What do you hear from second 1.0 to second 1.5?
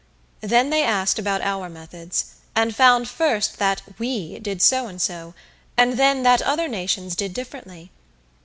about